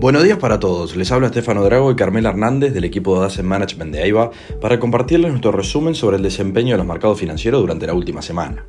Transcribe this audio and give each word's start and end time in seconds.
Buenos 0.00 0.22
días 0.22 0.38
para 0.38 0.60
todos, 0.60 0.94
les 0.94 1.10
habla 1.10 1.26
Estefano 1.26 1.64
Drago 1.64 1.90
y 1.90 1.96
Carmela 1.96 2.28
Hernández 2.28 2.72
del 2.72 2.84
equipo 2.84 3.18
de 3.18 3.26
Asset 3.26 3.44
Management 3.44 3.92
de 3.92 4.02
AIBA 4.04 4.30
para 4.60 4.78
compartirles 4.78 5.32
nuestro 5.32 5.50
resumen 5.50 5.96
sobre 5.96 6.18
el 6.18 6.22
desempeño 6.22 6.74
de 6.74 6.78
los 6.78 6.86
mercados 6.86 7.18
financieros 7.18 7.60
durante 7.60 7.88
la 7.88 7.94
última 7.94 8.22
semana. 8.22 8.64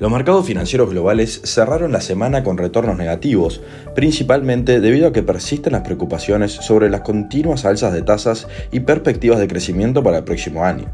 Los 0.00 0.10
mercados 0.10 0.44
financieros 0.44 0.90
globales 0.90 1.42
cerraron 1.44 1.92
la 1.92 2.00
semana 2.00 2.42
con 2.42 2.58
retornos 2.58 2.98
negativos, 2.98 3.60
principalmente 3.94 4.80
debido 4.80 5.06
a 5.06 5.12
que 5.12 5.22
persisten 5.22 5.74
las 5.74 5.82
preocupaciones 5.82 6.50
sobre 6.50 6.90
las 6.90 7.02
continuas 7.02 7.64
alzas 7.64 7.92
de 7.92 8.02
tasas 8.02 8.48
y 8.72 8.80
perspectivas 8.80 9.38
de 9.38 9.46
crecimiento 9.46 10.02
para 10.02 10.18
el 10.18 10.24
próximo 10.24 10.64
año. 10.64 10.92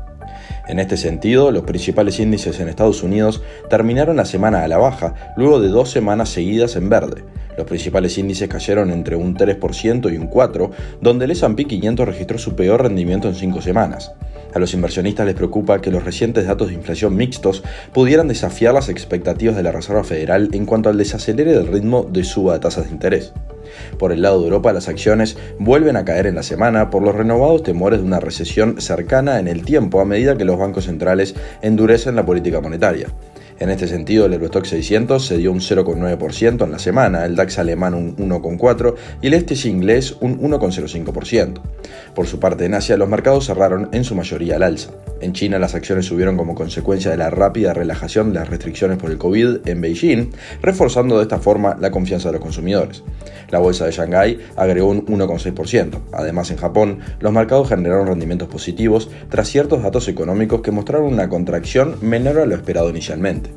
En 0.67 0.79
este 0.79 0.97
sentido, 0.97 1.51
los 1.51 1.65
principales 1.65 2.19
índices 2.21 2.59
en 2.61 2.69
Estados 2.69 3.03
Unidos 3.03 3.43
terminaron 3.69 4.17
la 4.17 4.25
semana 4.25 4.65
a 4.65 4.69
la 4.69 4.79
baja, 4.79 5.15
luego 5.37 5.61
de 5.61 5.69
dos 5.69 5.91
semanas 5.91 6.31
seguidas 6.31 6.77
en 6.77 6.89
verde, 6.89 7.25
los 7.57 7.67
principales 7.67 8.19
índices 8.19 8.49
cayeron 8.49 8.91
entre 8.91 9.17
un 9.17 9.37
3% 9.37 10.13
y 10.13 10.17
un 10.17 10.29
4%, 10.29 10.71
donde 11.01 11.25
el 11.27 11.31
S&P 11.33 11.65
500 11.65 12.07
registró 12.07 12.39
su 12.39 12.57
peor 12.57 12.83
rendimiento 12.83 13.29
en 13.29 13.35
cinco 13.35 13.61
semanas. 13.61 14.13
A 14.55 14.59
los 14.59 14.75
inversionistas 14.75 15.27
les 15.27 15.35
preocupa 15.35 15.81
que 15.81 15.91
los 15.91 16.05
recientes 16.05 16.47
datos 16.47 16.69
de 16.69 16.75
inflación 16.75 17.17
mixtos 17.17 17.63
pudieran 17.93 18.29
desafiar 18.29 18.75
las 18.75 18.89
expectativas 18.89 19.57
de 19.57 19.65
la 19.65 19.73
Reserva 19.73 20.05
Federal 20.05 20.49
en 20.53 20.67
cuanto 20.67 20.89
al 20.89 20.99
desacelere 20.99 21.53
del 21.53 21.67
ritmo 21.67 22.07
de 22.09 22.25
suba 22.25 22.55
de 22.55 22.61
tasas 22.61 22.85
de 22.85 22.93
interés. 22.93 23.33
Por 23.99 24.13
el 24.13 24.23
lado 24.23 24.39
de 24.39 24.45
Europa, 24.45 24.73
las 24.73 24.89
acciones 24.89 25.37
vuelven 25.59 25.97
a 25.97 26.05
caer 26.05 26.27
en 26.27 26.35
la 26.35 26.43
semana 26.43 26.91
por 26.91 27.03
los 27.03 27.15
renovados 27.15 27.63
temores 27.63 28.01
de 28.01 28.07
una 28.07 28.21
recesión 28.21 28.81
cercana 28.81 29.39
en 29.39 29.49
el 29.49 29.65
tiempo 29.65 30.01
a 30.01 30.05
medida 30.05 30.37
que 30.37 30.45
los 30.45 30.59
bancos 30.59 30.85
centrales 30.85 31.35
endurecen 31.63 32.17
la 32.17 32.27
política 32.27 32.61
monetaria. 32.61 33.09
En 33.61 33.71
este 33.71 33.87
sentido, 33.87 34.27
el 34.27 34.33
Eurostock 34.35 34.65
600 34.65 35.25
se 35.25 35.39
dio 35.39 35.53
un 35.53 35.61
0,9% 35.61 36.65
en 36.65 36.73
la 36.73 36.79
semana, 36.79 37.25
el 37.25 37.37
DAX 37.37 37.59
alemán 37.61 37.95
un 37.95 38.17
1,4% 38.17 38.95
y 39.23 39.29
el 39.29 39.41
STC 39.41 39.67
inglés 39.67 40.17
un 40.21 40.41
1,05%. 40.41 41.61
Por 42.15 42.27
su 42.27 42.41
parte, 42.41 42.65
en 42.65 42.75
Asia 42.75 42.97
los 42.97 43.09
mercados 43.09 43.47
cerraron 43.47 43.89
en 43.93 44.03
su 44.03 44.17
mayoría 44.17 44.57
al 44.57 44.65
alza. 44.65 44.91
En 45.21 45.33
China 45.33 45.59
las 45.59 45.75
acciones 45.75 46.07
subieron 46.07 46.37
como 46.37 46.55
consecuencia 46.55 47.11
de 47.11 47.17
la 47.17 47.31
rápida 47.31 47.73
relajación 47.73 48.33
de 48.33 48.41
las 48.41 48.49
restricciones 48.49 48.99
por 48.99 49.11
el 49.11 49.19
COVID 49.19 49.67
en 49.67 49.81
Beijing, 49.81 50.31
reforzando 50.61 51.17
de 51.17 51.23
esta 51.23 51.39
forma 51.39 51.77
la 51.81 51.91
confianza 51.91 52.29
de 52.29 52.35
los 52.35 52.43
consumidores. 52.43 53.05
La 53.51 53.61
bolsa 53.61 53.87
de 53.87 53.93
Shanghái 53.93 54.41
agregó 54.57 54.89
un 54.89 55.07
1,6%. 55.07 56.01
Además, 56.13 56.51
en 56.51 56.57
Japón, 56.57 56.99
los 57.21 57.33
mercados 57.33 57.69
generaron 57.69 58.09
rendimientos 58.09 58.49
positivos 58.49 59.11
tras 59.31 59.49
ciertos 59.49 59.83
datos 59.83 60.09
económicos 60.09 60.61
que 60.61 60.73
mostraron 60.73 61.13
una 61.13 61.29
contracción 61.29 61.97
menor 62.01 62.41
a 62.41 62.47
lo 62.47 62.55
esperado 62.55 62.91
inicialmente. 62.91 63.54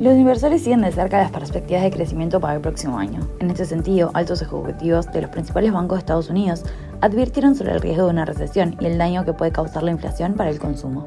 Los 0.00 0.16
inversores 0.16 0.62
siguen 0.62 0.80
de 0.80 0.92
cerca 0.92 1.18
las 1.18 1.30
perspectivas 1.30 1.82
de 1.82 1.90
crecimiento 1.90 2.40
para 2.40 2.54
el 2.54 2.62
próximo 2.62 2.98
año. 2.98 3.20
En 3.38 3.50
este 3.50 3.66
sentido, 3.66 4.10
altos 4.14 4.40
ejecutivos 4.40 5.12
de 5.12 5.20
los 5.20 5.30
principales 5.30 5.74
bancos 5.74 5.96
de 5.96 6.00
Estados 6.00 6.30
Unidos 6.30 6.64
advirtieron 7.02 7.54
sobre 7.54 7.72
el 7.74 7.82
riesgo 7.82 8.06
de 8.06 8.10
una 8.12 8.24
recesión 8.24 8.76
y 8.80 8.86
el 8.86 8.96
daño 8.96 9.26
que 9.26 9.34
puede 9.34 9.52
causar 9.52 9.82
la 9.82 9.90
inflación 9.90 10.32
para 10.32 10.48
el 10.48 10.58
consumo. 10.58 11.04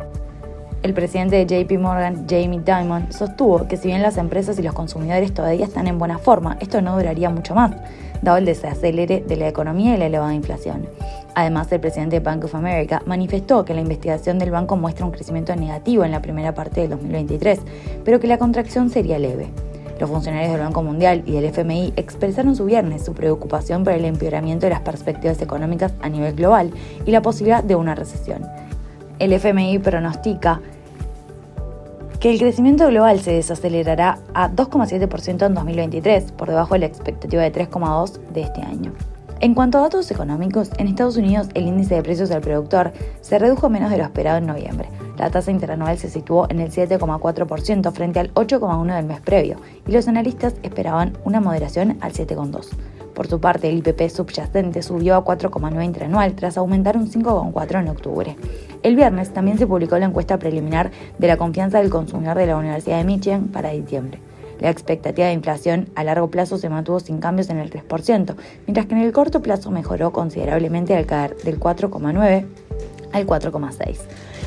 El 0.83 0.94
presidente 0.94 1.44
de 1.44 1.66
JP 1.66 1.80
Morgan, 1.80 2.27
Jamie 2.30 2.61
Dimon, 2.63 3.11
sostuvo 3.11 3.67
que 3.67 3.77
si 3.77 3.88
bien 3.88 4.03
las 4.03 4.17
empresas 4.17 4.59
y 4.59 4.61
los 4.61 4.75
consumidores 4.75 5.33
todavía 5.33 5.66
están 5.66 5.88
en 5.88 5.97
buena 5.97 6.19
forma, 6.19 6.57
esto 6.59 6.80
no 6.83 6.95
duraría 6.95 7.31
mucho 7.31 7.55
más, 7.55 7.72
dado 8.22 8.38
el 8.38 8.45
desacelere 8.45 9.23
de 9.28 9.38
la 9.38 9.47
economía 9.47 9.95
y 9.95 9.97
la 9.97 10.05
elevada 10.05 10.35
inflación. 10.35 10.88
Además, 11.35 11.71
el 11.71 11.79
presidente 11.79 12.19
de 12.19 12.25
Bank 12.25 12.45
of 12.45 12.55
America 12.55 13.01
manifestó 13.05 13.65
que 13.65 13.73
la 13.73 13.81
investigación 13.81 14.37
del 14.39 14.51
banco 14.51 14.77
muestra 14.77 15.05
un 15.05 15.11
crecimiento 15.11 15.55
negativo 15.55 16.03
en 16.03 16.11
la 16.11 16.21
primera 16.21 16.53
parte 16.53 16.81
del 16.81 16.91
2023, 16.91 17.59
pero 18.05 18.19
que 18.19 18.27
la 18.27 18.37
contracción 18.37 18.89
sería 18.89 19.17
leve. 19.17 19.49
Los 19.99 20.09
funcionarios 20.09 20.51
del 20.51 20.61
Banco 20.61 20.83
Mundial 20.83 21.23
y 21.25 21.33
del 21.33 21.45
FMI 21.45 21.93
expresaron 21.95 22.55
su 22.55 22.65
viernes 22.65 23.05
su 23.05 23.13
preocupación 23.13 23.83
por 23.83 23.93
el 23.93 24.05
empeoramiento 24.05 24.65
de 24.65 24.71
las 24.71 24.81
perspectivas 24.81 25.41
económicas 25.41 25.93
a 26.01 26.09
nivel 26.09 26.35
global 26.35 26.71
y 27.05 27.11
la 27.11 27.21
posibilidad 27.21 27.63
de 27.63 27.75
una 27.75 27.95
recesión. 27.95 28.45
El 29.19 29.33
FMI 29.33 29.79
pronostica 29.79 30.61
que 32.19 32.31
el 32.31 32.39
crecimiento 32.39 32.88
global 32.88 33.19
se 33.19 33.33
desacelerará 33.33 34.19
a 34.33 34.49
2,7% 34.49 35.45
en 35.45 35.53
2023, 35.53 36.31
por 36.31 36.49
debajo 36.49 36.73
de 36.73 36.81
la 36.81 36.85
expectativa 36.85 37.43
de 37.43 37.51
3,2% 37.51 38.19
de 38.29 38.41
este 38.41 38.61
año. 38.61 38.93
En 39.43 39.55
cuanto 39.55 39.77
a 39.77 39.81
datos 39.81 40.09
económicos, 40.09 40.69
en 40.77 40.87
Estados 40.87 41.17
Unidos 41.17 41.49
el 41.53 41.67
índice 41.67 41.95
de 41.95 42.01
precios 42.01 42.31
al 42.31 42.39
productor 42.39 42.93
se 43.19 43.37
redujo 43.37 43.69
menos 43.69 43.91
de 43.91 43.97
lo 43.97 44.05
esperado 44.05 44.37
en 44.37 44.45
noviembre. 44.45 44.87
La 45.17 45.31
tasa 45.31 45.51
interanual 45.51 45.97
se 45.97 46.09
situó 46.09 46.49
en 46.49 46.61
el 46.61 46.71
7,4% 46.71 47.91
frente 47.91 48.21
al 48.21 48.33
8,1% 48.35 48.95
del 48.95 49.05
mes 49.05 49.19
previo, 49.19 49.57
y 49.85 49.91
los 49.91 50.07
analistas 50.07 50.53
esperaban 50.63 51.17
una 51.25 51.41
moderación 51.41 51.97
al 51.99 52.13
7,2%. 52.13 52.69
Por 53.13 53.27
su 53.27 53.41
parte, 53.41 53.67
el 53.67 53.79
IPP 53.79 54.07
subyacente 54.07 54.81
subió 54.81 55.17
a 55.17 55.25
4,9 55.25 55.83
interanual 55.83 56.35
tras 56.35 56.57
aumentar 56.57 56.95
un 56.95 57.11
5,4 57.11 57.81
en 57.81 57.89
octubre. 57.89 58.37
El 58.81 58.95
viernes 58.95 59.33
también 59.33 59.57
se 59.57 59.67
publicó 59.67 59.99
la 59.99 60.05
encuesta 60.05 60.39
preliminar 60.39 60.89
de 61.17 61.27
la 61.27 61.35
confianza 61.35 61.79
del 61.79 61.89
consumidor 61.89 62.37
de 62.37 62.45
la 62.45 62.55
Universidad 62.55 62.99
de 62.99 63.03
Michigan 63.03 63.49
para 63.49 63.71
diciembre. 63.71 64.21
La 64.63 64.69
expectativa 64.69 65.28
de 65.28 65.34
inflación 65.34 65.90
a 65.94 66.06
largo 66.06 66.31
plazo 66.31 66.57
se 66.57 66.69
mantuvo 66.69 67.01
sin 67.01 67.19
cambios 67.19 67.50
en 67.50 67.57
el 67.57 67.69
3%, 67.69 68.35
mientras 68.66 68.85
que 68.85 68.96
en 68.96 69.01
el 69.01 69.12
corto 69.12 69.41
plazo 69.41 69.72
mejoró 69.72 70.13
considerablemente 70.13 70.96
al 70.96 71.06
caer 71.06 71.35
del 71.44 71.59
4,9 71.59 72.46
al 73.12 73.28
4,6. 73.28 73.97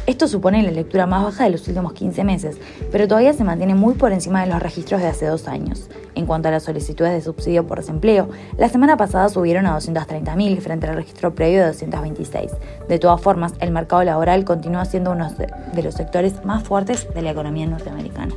Esto 0.07 0.27
supone 0.27 0.63
la 0.63 0.71
lectura 0.71 1.07
más 1.07 1.23
baja 1.23 1.45
de 1.45 1.51
los 1.51 1.69
últimos 1.69 1.93
15 1.93 2.25
meses, 2.25 2.57
pero 2.91 3.07
todavía 3.07 3.35
se 3.35 3.45
mantiene 3.45 3.75
muy 3.75 3.93
por 3.93 4.13
encima 4.13 4.41
de 4.41 4.51
los 4.51 4.63
registros 4.63 5.03
de 5.03 5.09
hace 5.09 5.27
dos 5.27 5.49
años. 5.49 5.91
En 6.15 6.25
cuanto 6.25 6.49
a 6.49 6.51
las 6.51 6.63
solicitudes 6.63 7.13
de 7.13 7.21
subsidio 7.21 7.67
por 7.67 7.81
desempleo, 7.81 8.31
la 8.57 8.71
semana 8.71 8.97
pasada 8.97 9.29
subieron 9.29 9.67
a 9.67 9.77
230.000 9.77 10.61
frente 10.61 10.87
al 10.87 10.95
registro 10.95 11.35
previo 11.35 11.61
de 11.61 11.67
226. 11.67 12.53
De 12.89 12.99
todas 12.99 13.21
formas, 13.21 13.53
el 13.61 13.71
mercado 13.71 14.03
laboral 14.03 14.47
continúa 14.47 14.87
siendo 14.87 15.13
uno 15.13 15.29
de 15.75 15.83
los 15.83 15.95
sectores 15.95 16.43
más 16.43 16.63
fuertes 16.65 17.07
de 17.13 17.21
la 17.21 17.33
economía 17.33 17.67
norteamericana. 17.67 18.35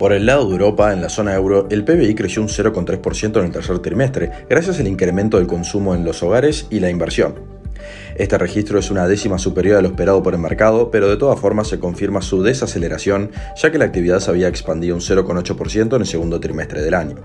Por 0.00 0.14
el 0.14 0.24
lado 0.24 0.46
de 0.46 0.52
Europa, 0.52 0.94
en 0.94 1.02
la 1.02 1.10
zona 1.10 1.34
euro, 1.34 1.68
el 1.70 1.84
PBI 1.84 2.14
creció 2.14 2.40
un 2.40 2.48
0,3% 2.48 3.38
en 3.38 3.44
el 3.44 3.52
tercer 3.52 3.80
trimestre, 3.80 4.30
gracias 4.48 4.80
al 4.80 4.86
incremento 4.86 5.36
del 5.36 5.46
consumo 5.46 5.94
en 5.94 6.06
los 6.06 6.22
hogares 6.22 6.66
y 6.70 6.80
la 6.80 6.88
inversión. 6.88 7.34
Este 8.16 8.38
registro 8.38 8.78
es 8.78 8.90
una 8.90 9.06
décima 9.06 9.36
superior 9.36 9.76
a 9.76 9.82
lo 9.82 9.88
esperado 9.88 10.22
por 10.22 10.32
el 10.32 10.40
mercado, 10.40 10.90
pero 10.90 11.06
de 11.10 11.18
todas 11.18 11.38
formas 11.38 11.68
se 11.68 11.78
confirma 11.78 12.22
su 12.22 12.42
desaceleración, 12.42 13.30
ya 13.60 13.70
que 13.70 13.76
la 13.76 13.84
actividad 13.84 14.20
se 14.20 14.30
había 14.30 14.48
expandido 14.48 14.94
un 14.94 15.02
0,8% 15.02 15.94
en 15.94 16.00
el 16.00 16.06
segundo 16.06 16.40
trimestre 16.40 16.80
del 16.80 16.94
año. 16.94 17.16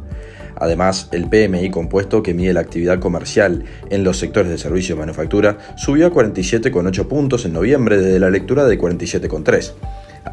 Además, 0.57 1.07
el 1.13 1.29
PMI 1.29 1.69
compuesto 1.71 2.21
que 2.23 2.33
mide 2.33 2.51
la 2.51 2.59
actividad 2.59 2.99
comercial 2.99 3.63
en 3.89 4.03
los 4.03 4.17
sectores 4.17 4.51
de 4.51 4.57
servicio 4.57 4.95
y 4.95 4.99
manufactura 4.99 5.59
subió 5.77 6.07
a 6.07 6.11
47,8 6.11 7.07
puntos 7.07 7.45
en 7.45 7.53
noviembre 7.53 7.97
desde 7.97 8.19
la 8.19 8.29
lectura 8.29 8.65
de 8.65 8.77
47,3. 8.77 9.71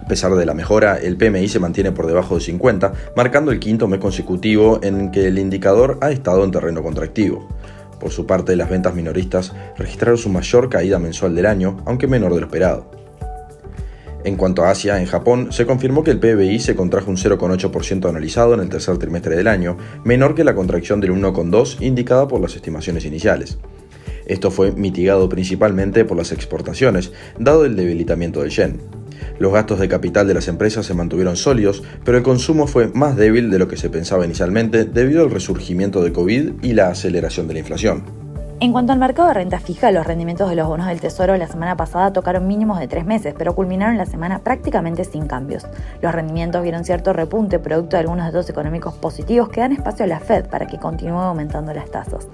A 0.03 0.09
pesar 0.09 0.35
de 0.35 0.45
la 0.45 0.53
mejora, 0.53 0.97
el 0.97 1.17
PMI 1.17 1.49
se 1.49 1.61
mantiene 1.61 1.93
por 1.93 2.07
debajo 2.07 2.35
de 2.35 2.41
50, 2.41 2.93
marcando 3.17 3.53
el 3.53 3.61
quinto 3.61 3.87
mes 3.87 4.01
consecutivo 4.01 4.81
en 4.83 5.13
que 5.13 5.29
el 5.29 5.39
indicador 5.39 5.99
ha 6.01 6.11
estado 6.11 6.43
en 6.45 6.51
terreno 6.51 6.83
contractivo. 6.83 7.49
Por 8.01 8.11
su 8.11 8.27
parte, 8.27 8.57
las 8.57 8.69
ventas 8.69 8.97
minoristas 8.97 9.53
registraron 9.79 10.19
su 10.19 10.29
mayor 10.29 10.69
caída 10.69 10.99
mensual 10.99 11.37
del 11.37 11.47
año, 11.47 11.79
aunque 11.87 12.09
menor 12.09 12.35
de 12.35 12.41
lo 12.41 12.47
esperado. 12.47 12.91
En 14.25 14.37
cuanto 14.37 14.65
a 14.65 14.71
Asia, 14.71 15.01
en 15.01 15.07
Japón, 15.07 15.53
se 15.53 15.67
confirmó 15.67 16.03
que 16.03 16.11
el 16.11 16.19
PBI 16.19 16.59
se 16.59 16.75
contrajo 16.75 17.09
un 17.09 17.17
0,8% 17.17 18.09
analizado 18.09 18.55
en 18.55 18.61
el 18.61 18.69
tercer 18.69 18.99
trimestre 18.99 19.37
del 19.37 19.47
año, 19.47 19.77
menor 20.05 20.35
que 20.35 20.43
la 20.43 20.55
contracción 20.55 21.01
del 21.01 21.13
1,2% 21.13 21.81
indicada 21.81 22.27
por 22.27 22.41
las 22.41 22.57
estimaciones 22.57 23.05
iniciales. 23.05 23.59
Esto 24.27 24.51
fue 24.51 24.73
mitigado 24.73 25.29
principalmente 25.29 26.05
por 26.05 26.17
las 26.17 26.33
exportaciones, 26.33 27.13
dado 27.39 27.65
el 27.65 27.77
debilitamiento 27.77 28.41
del 28.41 28.51
yen. 28.51 29.02
Los 29.39 29.53
gastos 29.53 29.79
de 29.79 29.89
capital 29.89 30.27
de 30.27 30.35
las 30.35 30.49
empresas 30.49 30.87
se 30.87 30.95
mantuvieron 30.95 31.37
sólidos, 31.37 31.83
pero 32.05 32.19
el 32.19 32.23
consumo 32.23 32.67
fue 32.67 32.89
más 32.89 33.17
débil 33.17 33.51
de 33.51 33.59
lo 33.59 33.69
que 33.69 33.77
se 33.77 33.91
pensaba 33.91 34.25
inicialmente 34.25 34.85
debido 34.85 35.23
al 35.23 35.31
resurgimiento 35.31 36.03
de 36.03 36.13
COVID 36.13 36.63
y 36.63 36.73
la 36.73 36.89
aceleración 36.89 37.49
de 37.49 37.55
la 37.55 37.61
inflación. 37.61 38.23
En 38.63 38.71
cuanto 38.71 38.93
al 38.93 39.01
mercado 39.01 39.27
de 39.27 39.35
renta 39.35 39.59
fija, 39.59 39.91
los 39.91 40.07
rendimientos 40.07 40.49
de 40.49 40.55
los 40.55 40.69
bonos 40.69 40.87
del 40.87 41.01
Tesoro 41.01 41.37
la 41.37 41.49
semana 41.49 41.77
pasada 41.77 42.13
tocaron 42.13 42.47
mínimos 42.47 42.79
de 42.79 42.87
tres 42.87 43.05
meses, 43.05 43.35
pero 43.37 43.57
culminaron 43.57 43.99
la 43.99 44.07
semana 44.07 44.39
prácticamente 44.39 45.03
sin 45.03 45.27
cambios. 45.27 45.67
Los 46.01 46.13
rendimientos 46.15 46.63
vieron 46.63 46.85
cierto 46.85 47.13
repunte 47.13 47.59
producto 47.59 47.97
de 47.97 48.03
algunos 48.03 48.27
datos 48.27 48.49
económicos 48.49 48.95
positivos 48.95 49.49
que 49.49 49.63
dan 49.63 49.73
espacio 49.73 50.05
a 50.05 50.09
la 50.09 50.21
Fed 50.21 50.47
para 50.47 50.69
que 50.69 50.79
continúe 50.79 51.19
aumentando 51.19 51.75
las 51.75 51.91
tasas. 51.91 52.29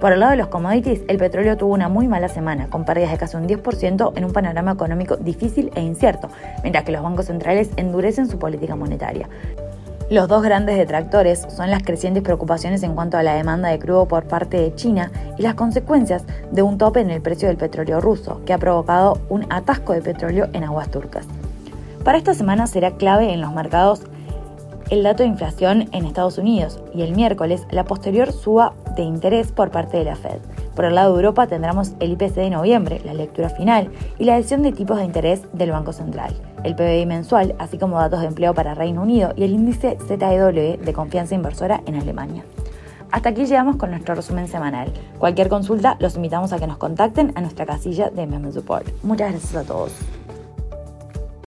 Por 0.00 0.12
el 0.12 0.20
lado 0.20 0.30
de 0.30 0.38
los 0.38 0.48
commodities, 0.48 1.02
el 1.08 1.18
petróleo 1.18 1.58
tuvo 1.58 1.74
una 1.74 1.90
muy 1.90 2.08
mala 2.08 2.30
semana, 2.30 2.68
con 2.70 2.86
pérdidas 2.86 3.10
de 3.10 3.18
casi 3.18 3.36
un 3.36 3.46
10% 3.46 4.12
en 4.16 4.24
un 4.24 4.32
panorama 4.32 4.72
económico 4.72 5.18
difícil 5.18 5.70
e 5.74 5.82
incierto, 5.82 6.30
mientras 6.62 6.84
que 6.84 6.92
los 6.92 7.02
bancos 7.02 7.26
centrales 7.26 7.68
endurecen 7.76 8.26
su 8.26 8.38
política 8.38 8.76
monetaria. 8.76 9.28
Los 10.08 10.26
dos 10.26 10.42
grandes 10.42 10.78
detractores 10.78 11.46
son 11.54 11.70
las 11.70 11.82
crecientes 11.82 12.22
preocupaciones 12.22 12.82
en 12.82 12.94
cuanto 12.94 13.18
a 13.18 13.22
la 13.22 13.34
demanda 13.34 13.68
de 13.68 13.78
crudo 13.78 14.08
por 14.08 14.24
parte 14.24 14.56
de 14.56 14.74
China 14.74 15.12
y 15.36 15.42
las 15.42 15.54
consecuencias 15.54 16.24
de 16.50 16.62
un 16.62 16.78
tope 16.78 17.00
en 17.00 17.10
el 17.10 17.20
precio 17.20 17.48
del 17.48 17.58
petróleo 17.58 18.00
ruso, 18.00 18.40
que 18.46 18.54
ha 18.54 18.58
provocado 18.58 19.18
un 19.28 19.44
atasco 19.50 19.92
de 19.92 20.00
petróleo 20.00 20.48
en 20.54 20.64
aguas 20.64 20.90
turcas. 20.90 21.26
Para 22.04 22.16
esta 22.16 22.32
semana 22.32 22.66
será 22.66 22.92
clave 22.92 23.34
en 23.34 23.42
los 23.42 23.52
mercados 23.52 24.02
el 24.90 25.04
dato 25.04 25.22
de 25.22 25.28
inflación 25.28 25.88
en 25.92 26.04
Estados 26.04 26.38
Unidos 26.38 26.80
y 26.92 27.02
el 27.02 27.14
miércoles 27.14 27.64
la 27.70 27.84
posterior 27.84 28.32
suba 28.32 28.72
de 29.00 29.08
interés 29.08 29.52
por 29.52 29.70
parte 29.70 29.96
de 29.96 30.04
la 30.04 30.16
Fed. 30.16 30.38
Por 30.74 30.84
el 30.84 30.94
lado 30.94 31.12
de 31.12 31.20
Europa 31.20 31.46
tendremos 31.46 31.92
el 32.00 32.12
IPC 32.12 32.34
de 32.34 32.50
noviembre, 32.50 33.00
la 33.04 33.14
lectura 33.14 33.48
final 33.48 33.90
y 34.18 34.24
la 34.24 34.36
decisión 34.36 34.62
de 34.62 34.72
tipos 34.72 34.98
de 34.98 35.04
interés 35.04 35.42
del 35.52 35.72
Banco 35.72 35.92
Central, 35.92 36.34
el 36.64 36.74
PBI 36.74 37.06
mensual, 37.06 37.54
así 37.58 37.78
como 37.78 37.98
datos 37.98 38.20
de 38.20 38.26
empleo 38.26 38.54
para 38.54 38.74
Reino 38.74 39.02
Unido 39.02 39.32
y 39.36 39.44
el 39.44 39.52
índice 39.52 39.98
ZEW 40.06 40.78
de 40.78 40.92
confianza 40.94 41.34
inversora 41.34 41.82
en 41.86 41.96
Alemania. 41.96 42.44
Hasta 43.10 43.30
aquí 43.30 43.44
llegamos 43.44 43.76
con 43.76 43.90
nuestro 43.90 44.14
resumen 44.14 44.46
semanal. 44.46 44.92
Cualquier 45.18 45.48
consulta 45.48 45.96
los 45.98 46.14
invitamos 46.14 46.52
a 46.52 46.58
que 46.58 46.66
nos 46.66 46.76
contacten 46.76 47.32
a 47.34 47.40
nuestra 47.40 47.66
casilla 47.66 48.10
de 48.10 48.26
Meme 48.26 48.52
Support. 48.52 48.86
Muchas 49.02 49.32
gracias 49.32 49.56
a 49.56 49.64
todos. 49.64 49.92